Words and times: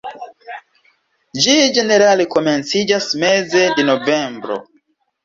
Ĝi 1.43 1.53
ĝenerale 1.75 2.25
komenciĝas 2.37 3.07
meze 3.25 3.61
de 3.81 3.87
novembro. 3.91 4.59